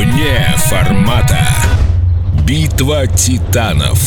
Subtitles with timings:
[0.00, 1.46] Вне формата.
[2.46, 3.98] Битва титанов.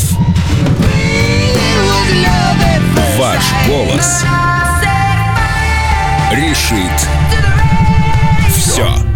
[3.19, 4.23] Ваш голос
[6.31, 7.07] решит
[8.57, 9.12] все.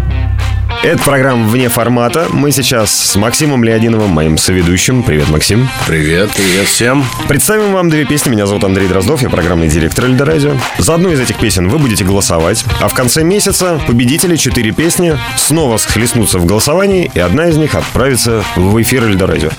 [0.83, 2.27] Это программа «Вне формата».
[2.29, 5.03] Мы сейчас с Максимом Леонидовым, моим соведущим.
[5.03, 5.67] Привет, Максим.
[5.87, 7.03] Привет, привет всем.
[7.27, 8.29] Представим вам две песни.
[8.29, 10.53] Меня зовут Андрей Дроздов, я программный директор Эльдорадио.
[10.77, 15.17] За одну из этих песен вы будете голосовать, а в конце месяца победители четыре песни
[15.35, 19.49] снова схлестнутся в голосовании, и одна из них отправится в эфир Эльдорадио.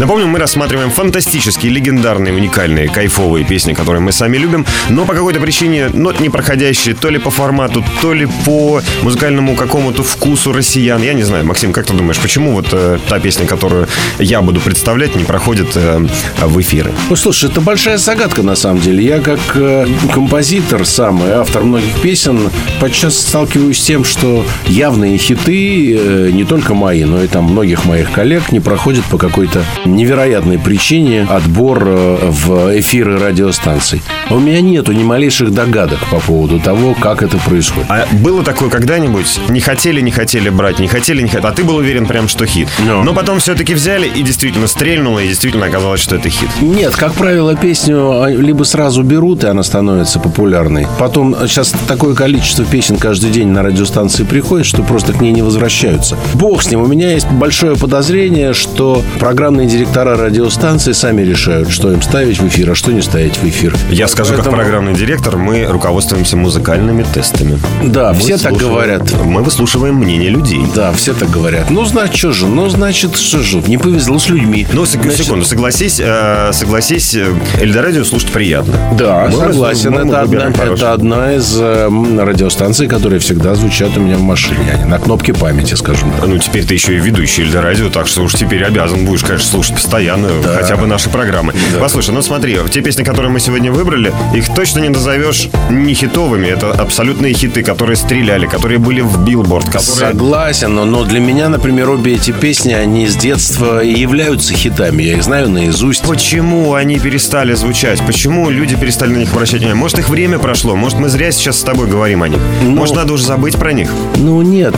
[0.00, 5.38] Напомню, мы рассматриваем фантастические, легендарные, уникальные, кайфовые песни, которые мы сами любим, но по какой-то
[5.38, 11.02] причине, ну, не проходящие то ли по формату, то ли по музыкальному какому-то вкусу россиян.
[11.02, 13.86] Я не знаю, Максим, как ты думаешь, почему вот э, та песня, которую
[14.18, 16.06] я буду представлять, не проходит э,
[16.40, 16.90] в эфиры?
[17.10, 19.04] Ну, слушай, это большая загадка, на самом деле.
[19.04, 22.50] Я как э, композитор сам и автор многих песен
[22.80, 27.84] подчас сталкиваюсь с тем, что явные хиты, э, не только мои, но и там многих
[27.84, 34.00] моих коллег, не проходят по какой-то невероятной причине отбор э, в эфиры радиостанций.
[34.30, 37.90] У меня нету ни малейших догадок по поводу того, как это происходит.
[37.90, 39.40] А было такое когда-нибудь?
[39.50, 41.46] Не хотели, не хотели брать, не хотели, не хотели.
[41.46, 42.68] А ты был уверен прям, что хит.
[42.86, 43.02] Но.
[43.02, 46.48] Но потом все-таки взяли и действительно стрельнуло, и действительно оказалось, что это хит.
[46.60, 50.86] Нет, как правило, песню либо сразу берут, и она становится популярной.
[50.98, 55.42] Потом сейчас такое количество песен каждый день на радиостанции приходит, что просто к ней не
[55.42, 56.16] возвращаются.
[56.34, 56.80] Бог с ним.
[56.82, 62.46] У меня есть большое подозрение, что программные директора радиостанции сами решают, что им ставить в
[62.48, 63.74] эфир, а что не ставить в эфир.
[63.90, 67.58] Я скажу, как Поэтому- программный директор, мы руководствуемся музыкальными тестами.
[67.84, 69.02] Да, Мы все так слушаем- говорят.
[69.24, 70.43] Мы выслушиваем мнение людей.
[70.74, 71.70] Да, все так говорят.
[71.70, 72.46] Ну, значит, что же?
[72.46, 73.62] Ну, значит, что же?
[73.66, 74.66] Не повезло с людьми.
[74.72, 78.74] Ну, сек- Значит, секунду, согласись, э, согласись, э, Эльдорадио слушать приятно.
[78.98, 79.92] Да, Мы согласен.
[79.92, 81.88] мы это, одна, это одна из э,
[82.20, 84.72] радиостанций, которые всегда звучат у меня в машине.
[84.74, 86.26] Они на кнопке памяти, скажем так.
[86.26, 89.76] Ну, теперь ты еще и ведущий Эльдорадио, так что уж теперь обязан будешь, конечно, слушать
[89.76, 91.54] постоянно хотя бы наши программы.
[91.80, 96.46] Послушай, ну смотри, те песни, которые мы сегодня выбрали, их точно не назовешь не хитовыми.
[96.46, 99.82] Это абсолютные хиты, которые стреляли, которые были в билборд, которые...
[100.10, 100.33] Согласен,
[100.68, 105.04] но, но для меня, например, обе эти песни, они с детства и являются хитами.
[105.04, 106.02] Я их знаю наизусть.
[106.02, 108.04] Почему они перестали звучать?
[108.04, 109.80] Почему люди перестали на них обращать внимание?
[109.80, 110.74] Может, их время прошло?
[110.74, 112.40] Может, мы зря сейчас с тобой говорим о них?
[112.62, 113.88] Может, надо уже забыть про них?
[114.16, 114.74] Ну нет,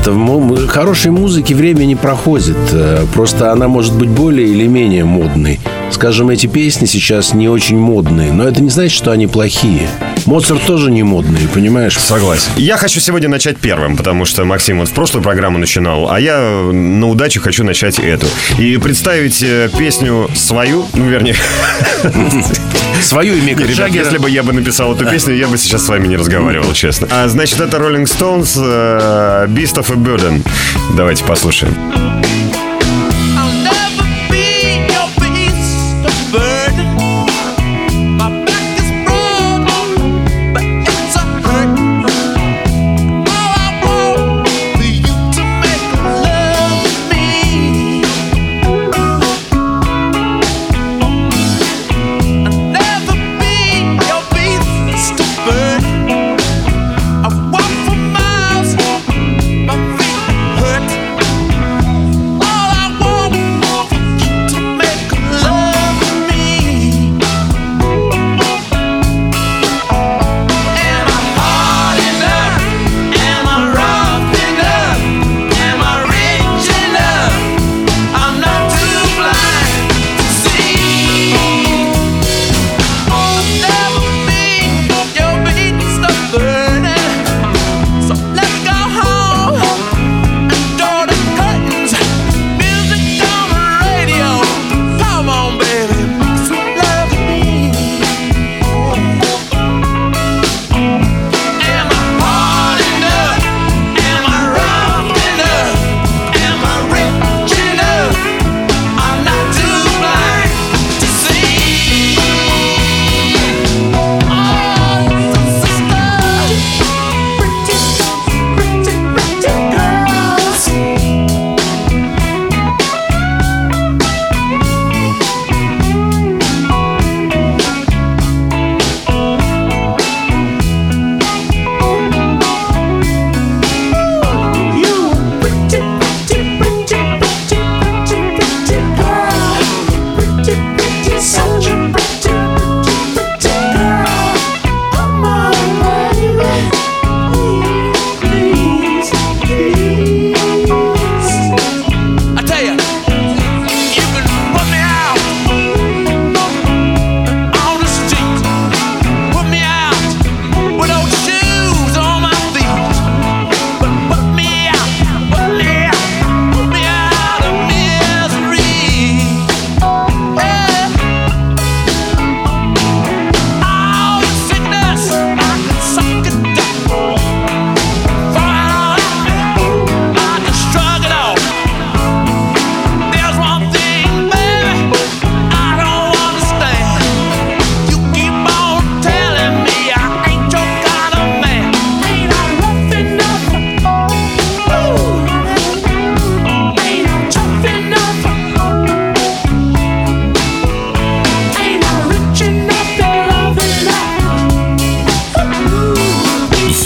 [0.68, 2.58] хорошей музыки время не проходит.
[2.72, 5.58] Э, Просто она может быть более или менее модной.
[5.90, 9.88] Скажем, эти песни сейчас не очень модные, но это не значит, что они плохие.
[10.26, 11.98] Моцарт тоже не модный, понимаешь?
[11.98, 12.50] Согласен.
[12.56, 16.40] Я хочу сегодня начать первым, потому что Максим вот в прошлую программу начинал, а я
[16.40, 18.26] на удачу хочу начать эту.
[18.58, 21.36] И представить э, песню свою, ну, вернее,
[23.02, 25.88] Свою и Мика ребят, если бы я бы написал эту песню, я бы сейчас с
[25.88, 27.08] вами не разговаривал, честно.
[27.10, 30.42] А, значит, это Rolling Stones, э, Beast of a Burden.
[30.96, 31.76] Давайте послушаем.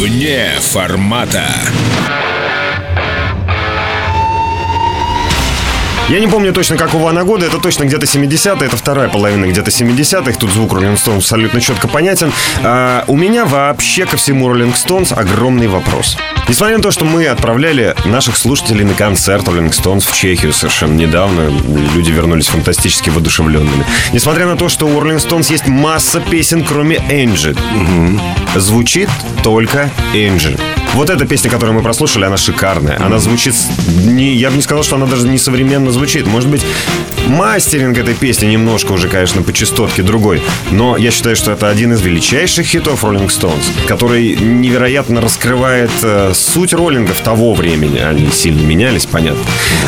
[0.00, 1.44] Вне формата.
[6.10, 9.70] Я не помню точно, какого она года, это точно где-то 70-е, это вторая половина где-то
[9.70, 12.32] 70-х, тут звук Rolling Stones абсолютно четко понятен.
[12.64, 16.16] А, у меня вообще ко всему Rolling Stones огромный вопрос.
[16.48, 20.94] Несмотря на то, что мы отправляли наших слушателей на концерт Rolling Stones в Чехию совершенно
[20.94, 21.48] недавно,
[21.94, 23.86] люди вернулись фантастически воодушевленными.
[24.12, 27.54] Несмотря на то, что у Rolling Stones есть масса песен, кроме Энджи,
[28.56, 29.08] звучит
[29.44, 30.58] только Энджи.
[30.94, 33.00] Вот эта песня, которую мы прослушали, она шикарная.
[33.00, 33.54] Она звучит...
[34.04, 36.26] Не, я бы не сказал, что она даже не современно звучит.
[36.26, 36.62] Может быть,
[37.28, 40.42] мастеринг этой песни немножко уже, конечно, по частотке другой.
[40.72, 46.32] Но я считаю, что это один из величайших хитов Rolling Stones, который невероятно раскрывает э,
[46.34, 47.98] суть роллингов того времени.
[47.98, 49.42] Они сильно менялись, понятно.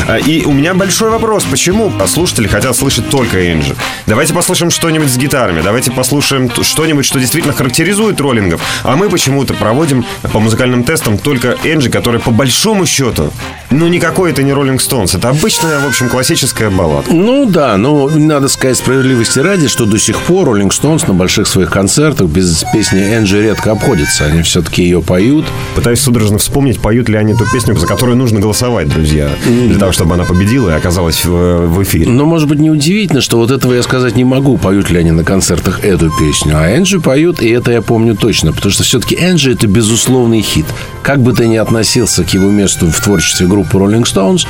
[0.07, 1.43] А, И у меня большой вопрос.
[1.43, 3.75] Почему слушатели хотят слышать только Энджи?
[4.07, 5.61] Давайте послушаем что-нибудь с гитарами.
[5.61, 8.61] Давайте послушаем что-нибудь, что действительно характеризует роллингов.
[8.83, 13.31] А мы почему-то проводим по музыкальным тестам только Энджи, который по большому счету,
[13.73, 15.17] ну никакой это не Rolling Stones.
[15.17, 17.07] Это обычная, в общем, классическая баллада.
[17.11, 21.47] Ну да, но надо сказать справедливости ради, что до сих пор Роллинг Стоунс на больших
[21.47, 24.25] своих концертах без песни Энджи редко обходится.
[24.25, 25.45] Они все-таки ее поют.
[25.75, 29.29] Пытаюсь судорожно вспомнить, поют ли они ту песню, за которую нужно голосовать, друзья.
[29.45, 32.07] Для того, чтобы она победила и оказалась в, в эфире.
[32.09, 35.23] Но, может быть, неудивительно, что вот этого я сказать не могу, поют ли они на
[35.23, 36.53] концертах эту песню.
[36.55, 38.53] А Энджи поют, и это я помню точно.
[38.53, 40.65] Потому что все-таки Энджи– это безусловный хит.
[41.01, 44.45] Как бы ты ни относился к его месту в творчестве группы Rolling Stones,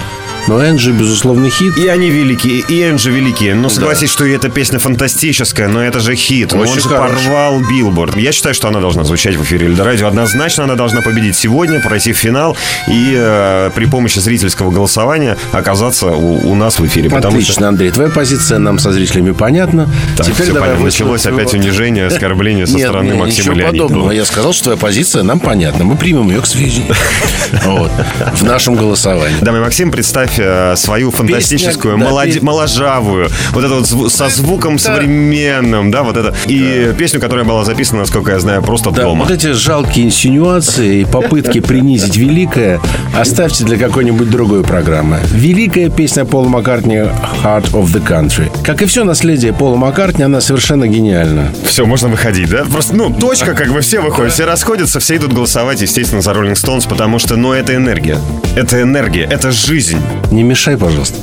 [0.47, 1.77] но Энджи– безусловный хит.
[1.77, 3.55] И они великие, и Энджи великие.
[3.55, 6.53] Но согласись, что и эта песня фантастическая, но это же хит.
[6.53, 7.25] Очень Он же хороший.
[7.25, 8.17] порвал билборд.
[8.17, 10.07] Я считаю, что она должна звучать в эфире Эльдорадио.
[10.07, 12.57] Однозначно она должна победить сегодня, пройти в финал
[12.87, 17.09] и э, при помощи зрительского голосования оказаться у, у нас в эфире.
[17.09, 17.91] Потому Отлично, что Андрей.
[17.91, 19.89] Твоя позиция нам со зрителями понятна.
[20.17, 20.85] Так, всё давай понятно.
[20.85, 24.11] Началось твоего- опять унижение, оскорбление со Нет, стороны нет, Максима ничего подобного.
[24.11, 25.83] Я сказал, что твоя позиция нам понятна.
[25.85, 26.93] Мы примем ее к сведению.
[27.65, 27.91] Вот.
[28.33, 29.02] В нашем голосовании.
[29.41, 32.45] Дамы и Максим, представь э, свою фантастическую, да, молоде- песня.
[32.45, 36.33] моложавую, вот это вот со звуком современным, да, вот это.
[36.47, 39.23] И песню, которая была записана, насколько я знаю, просто Да, дома.
[39.25, 42.79] вот эти жалкие инсинуации и попытки принизить великое
[43.17, 45.19] оставьте для какой-нибудь другой программы.
[45.31, 46.95] Великая песня Пола Маккартни
[47.43, 48.51] «Heart of the Country».
[48.63, 51.51] Как и все наследие Пола Маккартни, она совершенно гениальна.
[51.67, 52.63] Все, можно выходить, да?
[52.65, 56.53] Просто, ну, точка, как бы все выходят, все расходятся, все идут голосовать, естественно, за Rolling
[56.53, 58.17] Stones, потому что, ну, это энергия.
[58.55, 59.97] Это энергия, это жизнь.
[60.31, 61.15] Не мешай, пожалуйста.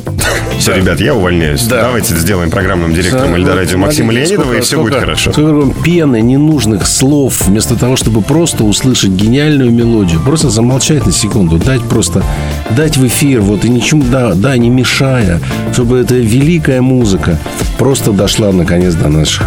[0.59, 1.63] Все, ребят, я увольняюсь.
[1.63, 1.83] Да.
[1.83, 5.33] Давайте сделаем программным директором Эльдорадио Максима Смотрите, Леонидова, и сколько- все будет сколько- хорошо.
[5.33, 11.57] Сколько пены, ненужных слов, вместо того, чтобы просто услышать гениальную мелодию, просто замолчать на секунду,
[11.57, 12.23] дать просто,
[12.77, 15.41] дать в эфир, вот, и ничему, да, да, не мешая,
[15.73, 17.39] чтобы эта великая музыка
[17.79, 19.47] просто дошла, наконец, до наших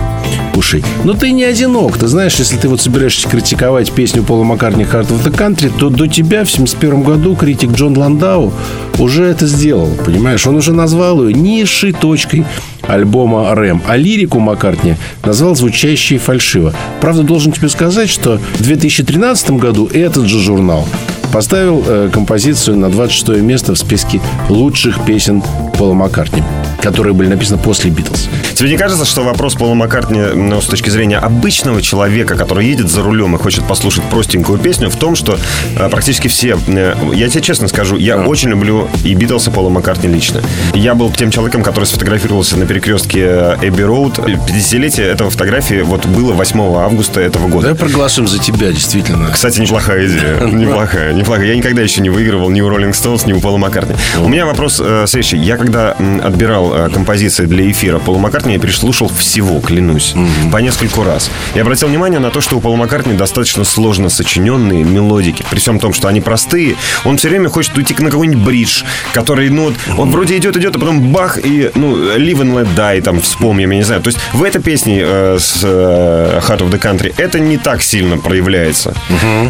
[0.55, 0.83] ушей.
[1.03, 1.97] Но ты не одинок.
[1.97, 5.89] Ты знаешь, если ты вот собираешься критиковать песню Пола Маккартни «Heart of the Country», то
[5.89, 8.51] до тебя в 71 году критик Джон Ландау
[8.99, 9.89] уже это сделал.
[10.05, 12.45] Понимаешь, он уже назвал ее низшей точкой
[12.81, 13.81] альбома «Рэм».
[13.87, 16.73] А лирику Маккартни назвал звучащей фальшиво.
[16.99, 20.85] Правда, должен тебе сказать, что в 2013 году этот же журнал
[21.33, 25.41] поставил э, композицию на 26 место в списке лучших песен
[25.77, 26.43] Пола Маккартни,
[26.81, 28.29] которые были написаны после «Битлз».
[28.53, 32.87] Тебе не кажется, что вопрос Пола Маккартни, ну, с точки зрения обычного человека, который едет
[32.87, 35.37] за рулем и хочет послушать простенькую песню, в том, что
[35.75, 36.55] э, практически все...
[36.67, 40.41] э, я тебе честно скажу, я очень люблю и Битлса Пола Маккартни лично.
[40.75, 44.19] Я был тем человеком, который сфотографировался на перекрестке Эбби Роуд.
[44.19, 47.69] 50-летие этого фотографии вот было 8 августа этого года.
[47.69, 49.31] Давай проголосуем за тебя, действительно.
[49.31, 50.39] Кстати, неплохая идея.
[50.53, 51.47] Неплохая, неплохая.
[51.47, 53.95] Я никогда еще не выигрывал ни у Rolling Stones, ни у Пола Маккартни.
[54.19, 55.37] У меня вопрос э, следующий.
[55.37, 60.15] Я когда м, отбирал э, композиции для эфира Пола Маккартни, я переслушал всего, клянусь,
[60.51, 61.31] по нескольку раз.
[61.55, 65.45] Я обратил внимание на то, что у Пола Маккартни достаточно сложно сочиненные мелодики.
[65.49, 66.75] При всем том, что они простые,
[67.05, 70.75] он все время хочет уйти на какой-нибудь бридж, который, ну, вот, он вроде идет, идет,
[70.75, 74.01] а потом бах, и, ну, Live and Let Die, там, вспомним, я не знаю.
[74.01, 77.81] То есть в этой песне э, с э, Heart of the Country это не так
[77.81, 78.93] сильно проявляется.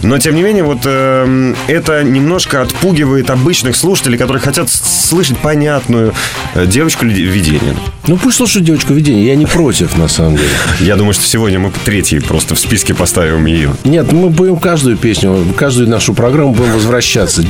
[0.03, 6.13] Но, тем не менее, вот э, это немножко отпугивает обычных слушателей, которые хотят слышать понятную
[6.55, 7.75] э, девочку видения.
[8.07, 9.25] Ну, пусть слушают девочку видения.
[9.25, 10.49] Я не против, на самом деле.
[10.81, 13.73] Я думаю, что сегодня мы третий просто в списке поставим ее.
[13.85, 17.43] Нет, мы будем каждую песню, каждую нашу программу будем возвращаться.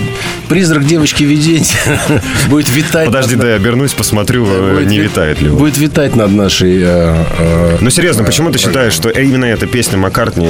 [0.47, 1.65] Призрак девочки видения
[2.49, 3.07] будет витать.
[3.07, 5.57] Подожди, да, я обернусь, посмотрю, э, не ви- витает ли он.
[5.57, 6.79] Будет витать над нашей...
[6.83, 10.47] э, Ну серьезно, почему ты считаешь, что именно эта песня Маккартни,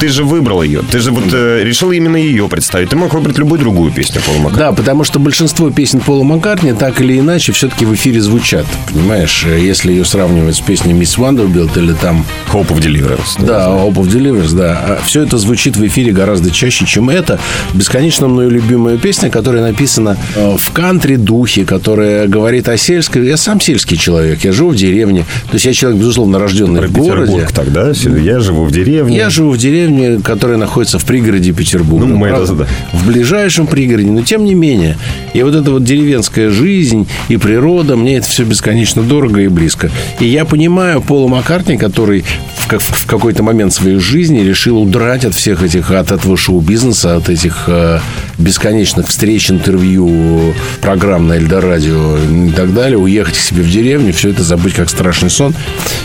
[0.00, 2.85] ты же выбрал ее, ты же вот решил именно ее представить.
[2.86, 4.58] Ты мог выбрать любую другую песню Пола Маккартни.
[4.58, 8.66] Да, потому что большинство песен Пола Маккартни так или иначе все-таки в эфире звучат.
[8.92, 11.18] Понимаешь, Э, если ее сравнивать с песней Mrs.
[11.18, 13.44] Vandebilt или там Hope of Deliverance.
[13.44, 14.98] Да, Hope of Deliverance, да.
[15.04, 17.38] Все это звучит в эфире гораздо чаще, чем это.
[17.74, 23.26] Бесконечно мною любимая песня, которая написана э, в кантри-духе, которая говорит о сельской...
[23.26, 25.24] Я сам сельский человек, я живу в деревне.
[25.46, 27.32] То есть я человек, безусловно, рожденный Про в городе.
[27.32, 27.92] Петербург тогда.
[28.20, 29.16] Я живу в деревне.
[29.16, 32.06] Я живу в деревне, которая находится в пригороде Петербурга.
[32.06, 32.66] Ну, мы это да.
[32.92, 34.96] В ближайшем пригороде, но тем не менее.
[35.34, 39.90] И вот эта вот деревенская жизнь и природа, мне это все бесконечно дорого и близко.
[40.20, 42.24] И я понимаю Пола Маккартни, который
[42.56, 47.16] в, как- в какой-то момент своей жизни решил удрать от всех этих, от этого шоу-бизнеса,
[47.16, 48.00] от этих э,
[48.38, 54.30] бесконечных встреч, интервью, программ на Эльдорадио и так далее, уехать к себе в деревню, все
[54.30, 55.54] это забыть как страшный сон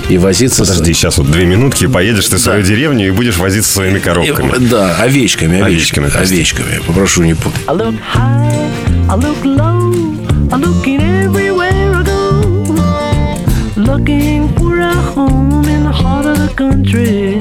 [0.10, 3.38] и возиться с- Подожди, сейчас вот две минутки, поедешь ты в свою деревню и будешь
[3.38, 4.52] возиться своими коробками.
[4.56, 6.10] Э, Да, овечками, Овечками, овечками.
[6.10, 6.36] прости.
[6.61, 6.79] Овечками.
[6.87, 7.63] Попрошу не путать.
[7.67, 8.71] I look high,
[9.09, 9.91] I look low,
[10.51, 12.43] I'm looking everywhere I go.
[13.77, 17.41] Looking for a home in the heart of the country.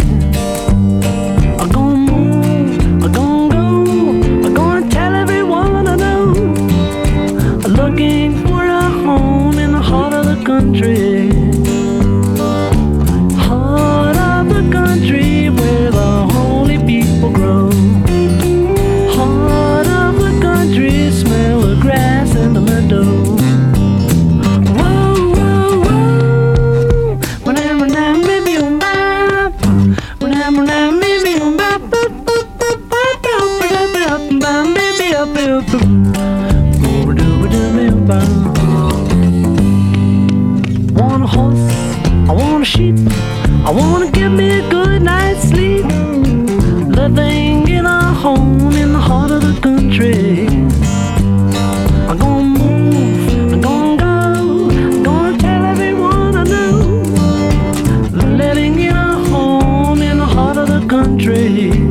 [61.22, 61.89] Country.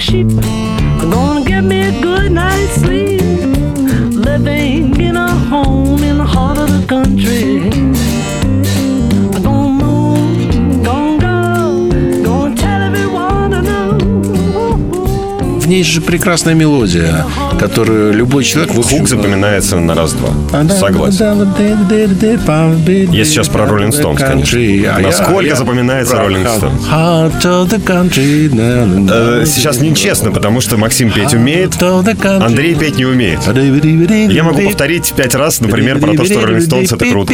[0.00, 0.28] A sheep.
[1.12, 3.20] Gonna get me a good night's sleep.
[4.28, 7.99] Living in a home in the heart of the country.
[15.70, 17.24] Ней же прекрасная мелодия,
[17.58, 18.74] которую любой человек...
[18.74, 20.30] в общем, Хук запоминается на раз-два.
[20.74, 21.18] Согласен.
[23.12, 24.58] Я сейчас про Rolling Stones, конечно.
[24.96, 26.16] А Насколько запоминается?
[26.90, 28.50] Heart of the country.
[29.10, 31.80] Э, Сейчас нечестно, потому что Максим петь умеет,
[32.46, 33.40] Андрей петь не умеет.
[34.32, 37.32] Я могу повторить пять раз, например, про то, что Rolling Stones это круто.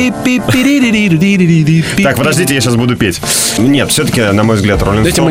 [2.02, 3.20] Так, подождите, я сейчас буду петь.
[3.58, 5.24] Нет, все-таки, на мой взгляд, Давайте Stones...
[5.24, 5.30] мы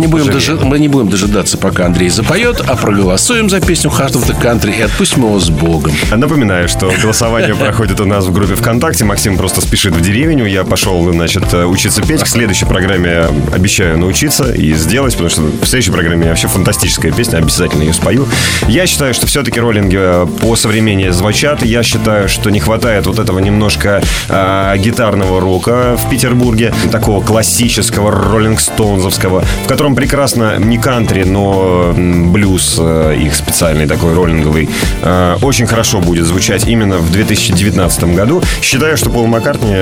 [0.80, 4.82] не, будем дожидаться, пока Андрей запоет, а проголосуем за песню Heart of the Country и
[4.82, 5.92] отпустим его с Богом.
[6.16, 9.04] Напоминаю, что голосование проходит у нас в группе ВКонтакте.
[9.04, 10.46] Максим просто спешит в деревню.
[10.46, 12.24] Я пошел, значит, учиться петь.
[12.24, 17.40] К следующей программе обещаю научиться и сделать, потому что в следующей программе вообще фантастическая песня,
[17.40, 18.30] обязательно ее спою.
[18.70, 21.66] Я считаю, что все-таки роллинги э, по современнее звучат.
[21.66, 28.10] Я считаю, что не хватает вот этого немножко э, гитарного рока в Петербурге, такого классического
[28.10, 32.85] роллинг-стоунзовского, в котором прекрасно не кантри, но блюз э,
[33.18, 34.70] их специальный такой роллинговый
[35.01, 38.42] э, очень хорошо будет звучать именно в 2019 году.
[38.62, 39.74] Считаю, что Пол Маккартни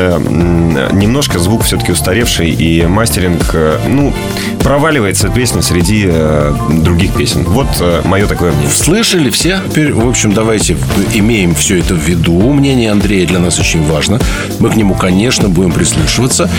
[0.94, 4.14] немножко звук все-таки устаревший и мастеринг, э, ну,
[4.62, 7.44] проваливается песня среди э, других песен.
[7.44, 7.68] Вот
[8.06, 8.70] мое такое мнение.
[8.72, 9.60] Слышали все?
[9.70, 10.78] Теперь, в общем, давайте
[11.14, 12.54] имеем все это в виду.
[12.54, 14.20] Мнение Андрея для нас очень важно.
[14.60, 16.50] Мы к нему, конечно, будем прислушиваться.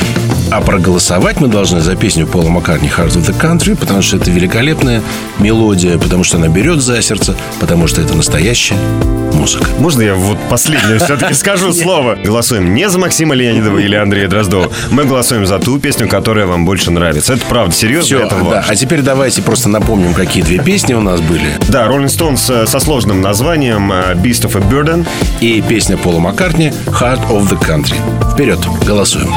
[0.51, 4.31] А проголосовать мы должны за песню Пола Маккартни «Heart of the Country», потому что это
[4.31, 5.03] великолепная
[5.39, 8.77] мелодия, потому что она берет за сердце, потому что это настоящая
[9.35, 9.67] музыка.
[9.79, 12.17] Можно я вот последнее все-таки скажу слово?
[12.17, 14.71] Голосуем не за Максима Леонидова или Андрея Дроздова.
[14.91, 17.35] Мы голосуем за ту песню, которая вам больше нравится.
[17.35, 18.65] Это правда, серьезно, Все, это да.
[18.67, 21.59] А теперь давайте просто напомним, какие две песни у нас были.
[21.69, 25.07] Да, Rolling Stones э, со сложным названием э, Beast of a Burden.
[25.41, 27.97] И песня Пола Маккартни «Heart of the Country».
[28.33, 29.33] Вперед, голосуем.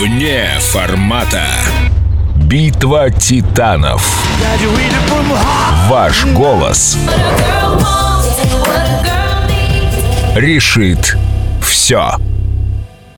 [0.00, 1.44] Вне формата.
[2.36, 4.24] Битва титанов.
[5.90, 6.96] Ваш голос
[10.34, 11.16] решит
[11.60, 12.12] все.